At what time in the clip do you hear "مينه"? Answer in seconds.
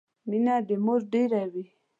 0.29-0.55